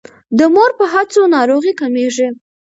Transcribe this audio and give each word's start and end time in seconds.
د 0.37 0.39
مور 0.53 0.71
په 0.79 0.85
هڅو 0.93 1.21
ناروغۍ 1.35 1.73
کمیږي. 1.81 2.27